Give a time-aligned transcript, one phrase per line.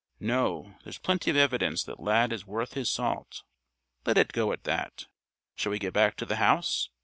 [0.19, 3.43] No, there's plenty of evidence that Lad is worth his salt.
[4.03, 5.05] Let it go at that.
[5.53, 6.89] Shall we get back to the house?